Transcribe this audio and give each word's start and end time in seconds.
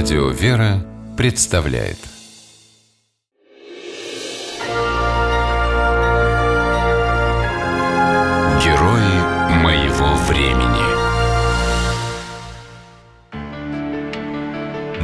Радио 0.00 0.28
«Вера» 0.28 0.86
представляет 1.16 1.98
Герои 8.62 9.18
моего 9.60 10.14
времени 10.28 10.86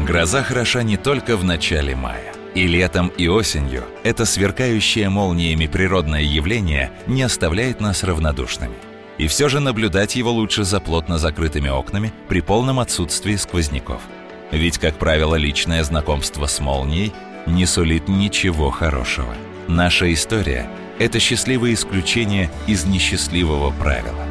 Гроза 0.07 0.45
хороша 0.45 0.85
не 0.85 0.97
только 0.97 1.37
в 1.37 1.43
начале 1.43 1.97
мая. 1.97 2.33
И 2.55 2.69
летом, 2.69 3.09
и 3.09 3.27
осенью 3.27 3.83
это 4.05 4.25
сверкающее 4.25 5.09
молниями 5.09 5.67
природное 5.67 6.23
явление 6.23 6.93
не 7.09 7.23
оставляет 7.23 7.81
нас 7.81 8.05
равнодушными. 8.05 8.77
И 9.19 9.27
все 9.27 9.49
же 9.49 9.59
наблюдать 9.59 10.15
его 10.15 10.31
лучше 10.31 10.63
за 10.63 10.79
плотно 10.79 11.19
закрытыми 11.19 11.69
окнами 11.69 12.13
при 12.29 12.41
полном 12.41 12.79
отсутствии 12.79 13.35
сквозняков– 13.35 14.01
ведь, 14.57 14.79
как 14.79 14.99
правило, 14.99 15.35
личное 15.35 15.83
знакомство 15.85 16.47
с 16.47 16.61
молнией 16.61 17.13
не 17.47 17.67
сулит 17.67 18.09
ничего 18.09 18.71
хорошего. 18.71 19.35
Наша 19.69 20.13
история– 20.13 20.69
это 20.99 21.19
счастливое 21.19 21.75
исключение 21.75 22.51
из 22.67 22.85
несчастливого 22.85 23.71
правила. 23.73 24.25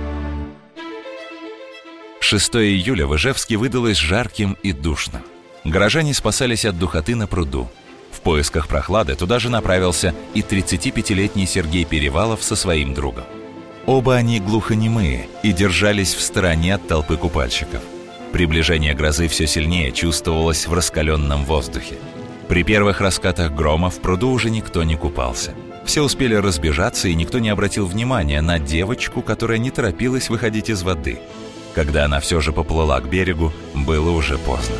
6 2.19 2.55
июля 2.55 3.05
в 3.05 3.15
Ижевске 3.15 3.57
выдалось 3.57 3.97
жарким 3.97 4.57
и 4.63 4.71
душным. 4.71 5.21
Горожане 5.63 6.13
спасались 6.13 6.65
от 6.65 6.79
духоты 6.79 7.15
на 7.15 7.27
пруду. 7.27 7.69
В 8.11 8.21
поисках 8.21 8.67
прохлады 8.67 9.15
туда 9.15 9.39
же 9.39 9.49
направился 9.49 10.15
и 10.33 10.41
35-летний 10.41 11.45
Сергей 11.45 11.83
Перевалов 11.83 12.43
со 12.43 12.55
своим 12.55 12.93
другом. 12.93 13.25
Оба 13.85 14.15
они 14.15 14.39
глухонемые 14.39 15.27
и 15.43 15.51
держались 15.51 16.13
в 16.13 16.21
стороне 16.21 16.75
от 16.75 16.87
толпы 16.87 17.17
купальщиков. 17.17 17.81
Приближение 18.33 18.95
грозы 18.95 19.27
все 19.27 19.45
сильнее 19.45 19.91
чувствовалось 19.91 20.65
в 20.65 20.73
раскаленном 20.73 21.45
воздухе. 21.45 21.99
При 22.47 22.63
первых 22.63 22.99
раскатах 22.99 23.53
грома 23.53 23.91
в 23.91 23.99
пруду 23.99 24.31
уже 24.31 24.49
никто 24.49 24.83
не 24.83 24.95
купался. 24.95 25.53
Все 25.85 26.01
успели 26.01 26.33
разбежаться, 26.33 27.07
и 27.07 27.13
никто 27.13 27.37
не 27.37 27.49
обратил 27.49 27.85
внимания 27.85 28.41
на 28.41 28.57
девочку, 28.57 29.21
которая 29.21 29.59
не 29.59 29.69
торопилась 29.69 30.29
выходить 30.29 30.71
из 30.71 30.81
воды. 30.81 31.19
Когда 31.75 32.05
она 32.05 32.19
все 32.19 32.41
же 32.41 32.51
поплыла 32.51 32.99
к 33.01 33.07
берегу, 33.07 33.53
было 33.75 34.09
уже 34.09 34.39
поздно. 34.39 34.75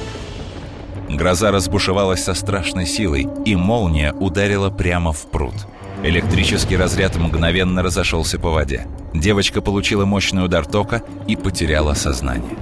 Гроза 1.08 1.52
разбушевалась 1.52 2.24
со 2.24 2.34
страшной 2.34 2.88
силой, 2.88 3.28
и 3.46 3.56
молния 3.56 4.14
ударила 4.14 4.72
прямо 4.72 5.14
в 5.14 5.30
пруд. 5.30 5.54
Электрический 6.02 6.76
разряд 6.76 7.18
мгновенно 7.18 7.84
разошелся 7.84 8.40
по 8.40 8.50
воде. 8.50 8.88
Девочка 9.14 9.62
получила 9.62 10.06
мощный 10.06 10.44
удар 10.44 10.66
тока 10.66 11.04
и 11.28 11.36
потеряла 11.36 11.94
сознание. 11.94 12.58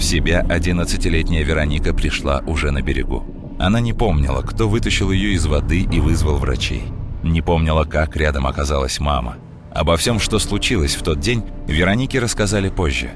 В 0.00 0.02
себя 0.02 0.40
11-летняя 0.48 1.42
Вероника 1.42 1.92
пришла 1.92 2.42
уже 2.46 2.70
на 2.70 2.80
берегу. 2.80 3.22
Она 3.58 3.80
не 3.80 3.92
помнила, 3.92 4.40
кто 4.40 4.66
вытащил 4.66 5.10
ее 5.10 5.34
из 5.34 5.44
воды 5.44 5.82
и 5.82 6.00
вызвал 6.00 6.38
врачей. 6.38 6.84
Не 7.22 7.42
помнила, 7.42 7.84
как 7.84 8.16
рядом 8.16 8.46
оказалась 8.46 8.98
мама. 8.98 9.36
Обо 9.74 9.98
всем, 9.98 10.18
что 10.18 10.38
случилось 10.38 10.94
в 10.94 11.02
тот 11.02 11.20
день, 11.20 11.44
Веронике 11.66 12.18
рассказали 12.18 12.70
позже. 12.70 13.10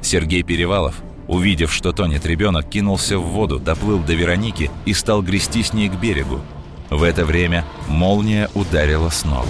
Сергей 0.00 0.42
Перевалов, 0.42 0.94
увидев, 1.28 1.74
что 1.74 1.92
тонет 1.92 2.24
ребенок, 2.24 2.70
кинулся 2.70 3.18
в 3.18 3.26
воду, 3.26 3.58
доплыл 3.58 3.98
до 3.98 4.14
Вероники 4.14 4.70
и 4.86 4.94
стал 4.94 5.20
грести 5.20 5.62
с 5.62 5.74
ней 5.74 5.90
к 5.90 6.00
берегу. 6.00 6.40
В 6.88 7.02
это 7.02 7.26
время 7.26 7.66
молния 7.86 8.48
ударила 8.54 9.10
снова. 9.10 9.46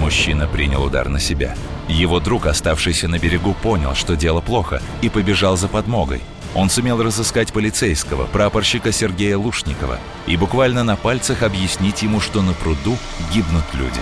Мужчина 0.00 0.48
принял 0.48 0.82
удар 0.82 1.08
на 1.08 1.20
себя– 1.20 1.54
его 1.90 2.20
друг, 2.20 2.46
оставшийся 2.46 3.08
на 3.08 3.18
берегу, 3.18 3.54
понял, 3.54 3.94
что 3.94 4.16
дело 4.16 4.40
плохо, 4.40 4.80
и 5.02 5.08
побежал 5.08 5.56
за 5.56 5.68
подмогой. 5.68 6.22
Он 6.54 6.70
сумел 6.70 7.02
разыскать 7.02 7.52
полицейского, 7.52 8.26
прапорщика 8.26 8.92
Сергея 8.92 9.36
Лушникова, 9.36 9.98
и 10.26 10.36
буквально 10.36 10.84
на 10.84 10.96
пальцах 10.96 11.42
объяснить 11.42 12.02
ему, 12.02 12.20
что 12.20 12.42
на 12.42 12.52
пруду 12.52 12.96
гибнут 13.32 13.64
люди. 13.74 14.00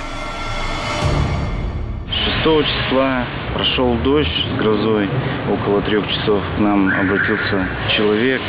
6 2.44 2.66
числа 2.66 3.26
прошел 3.52 3.94
дождь 4.04 4.28
с 4.28 4.58
грозой. 4.58 5.08
Около 5.50 5.80
трех 5.82 6.06
часов 6.08 6.40
к 6.56 6.60
нам 6.60 6.88
обратился 6.88 7.68
человек 7.96 8.40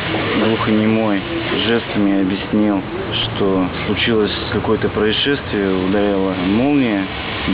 глухонемой. 0.44 1.22
Жестами 1.66 2.22
объяснил, 2.22 2.84
что 3.14 3.68
случилось 3.88 4.32
какое-то 4.52 4.90
происшествие, 4.90 5.74
ударила 5.74 6.36
молния 6.46 7.06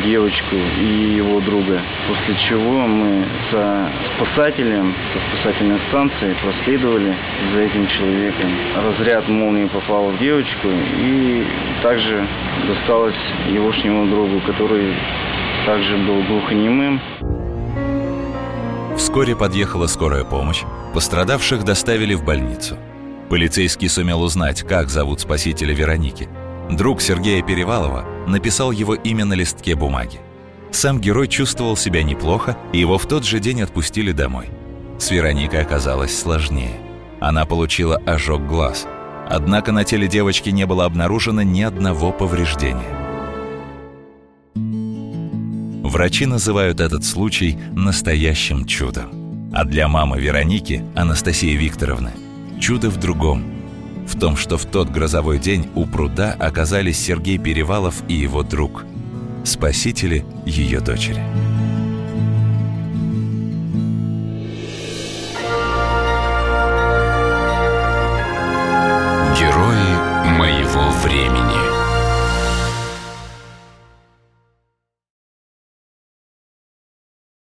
девочку 0.03 0.55
и 0.55 1.15
его 1.15 1.39
друга. 1.39 1.79
После 2.07 2.35
чего 2.49 2.85
мы 2.85 3.23
со 3.51 3.89
спасателем, 4.15 4.93
со 5.13 5.37
спасательной 5.37 5.79
станции 5.87 6.35
проследовали 6.41 7.15
за 7.53 7.59
этим 7.61 7.87
человеком. 7.87 8.51
Разряд 8.75 9.27
молнии 9.29 9.65
попал 9.65 10.09
в 10.09 10.19
девочку 10.19 10.67
и 10.67 11.47
также 11.81 12.27
досталось 12.67 13.15
егошнему 13.47 14.07
другу, 14.07 14.41
который 14.45 14.93
также 15.65 15.97
был 15.97 16.23
глухонемым. 16.23 17.01
Вскоре 18.97 19.35
подъехала 19.35 19.87
скорая 19.87 20.23
помощь, 20.23 20.63
пострадавших 20.93 21.63
доставили 21.63 22.13
в 22.13 22.23
больницу. 22.23 22.77
Полицейский 23.29 23.89
сумел 23.89 24.21
узнать, 24.21 24.61
как 24.61 24.89
зовут 24.89 25.19
спасителя 25.19 25.73
Вероники. 25.73 26.29
Друг 26.69 27.01
Сергея 27.01 27.41
Перевалова 27.43 28.05
написал 28.27 28.71
его 28.71 28.95
имя 28.95 29.25
на 29.25 29.33
листке 29.33 29.75
бумаги. 29.75 30.19
Сам 30.71 30.99
герой 30.99 31.27
чувствовал 31.27 31.75
себя 31.75 32.03
неплохо, 32.03 32.57
и 32.73 32.79
его 32.79 32.97
в 32.97 33.07
тот 33.07 33.23
же 33.23 33.39
день 33.39 33.61
отпустили 33.61 34.11
домой. 34.11 34.47
С 34.99 35.11
Вероникой 35.11 35.61
оказалось 35.61 36.17
сложнее. 36.17 36.79
Она 37.19 37.45
получила 37.45 37.97
ожог 38.05 38.45
глаз. 38.45 38.87
Однако 39.27 39.71
на 39.71 39.83
теле 39.83 40.07
девочки 40.07 40.49
не 40.49 40.65
было 40.65 40.85
обнаружено 40.85 41.41
ни 41.41 41.61
одного 41.61 42.11
повреждения. 42.11 43.05
Врачи 45.95 46.25
называют 46.25 46.81
этот 46.81 47.05
случай 47.05 47.57
настоящим 47.73 48.65
чудом. 48.65 49.49
А 49.53 49.63
для 49.63 49.87
мамы 49.87 50.19
Вероники, 50.19 50.83
Анастасии 50.93 51.55
Викторовны, 51.55 52.11
чудо 52.59 52.89
в 52.89 52.97
другом. 52.97 53.45
В 54.05 54.19
том, 54.19 54.35
что 54.35 54.57
в 54.57 54.65
тот 54.65 54.89
грозовой 54.89 55.39
день 55.39 55.69
у 55.73 55.85
пруда 55.85 56.33
оказались 56.33 56.99
Сергей 56.99 57.37
Перевалов 57.37 58.03
и 58.09 58.13
его 58.13 58.43
друг, 58.43 58.83
спасители 59.45 60.25
ее 60.45 60.81
дочери. 60.81 61.23
Герои 69.39 70.35
моего 70.37 70.89
времени 71.05 71.74